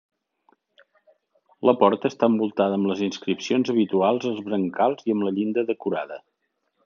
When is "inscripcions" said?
3.09-3.73